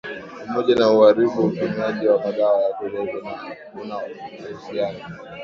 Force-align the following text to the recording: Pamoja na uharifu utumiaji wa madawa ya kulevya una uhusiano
Pamoja 0.45 0.75
na 0.75 0.89
uharifu 0.91 1.41
utumiaji 1.41 2.07
wa 2.07 2.19
madawa 2.23 2.61
ya 2.63 2.73
kulevya 2.73 3.21
una 3.83 3.97
uhusiano 4.51 4.99